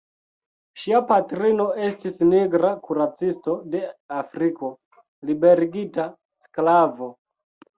Ŝia 0.83 1.01
patrino 1.11 1.67
estis 1.87 2.17
nigra 2.31 2.71
kuracisto 2.87 3.55
de 3.75 3.83
Afriko, 4.23 4.73
liberigita 5.31 6.09
sklavo. 6.49 7.13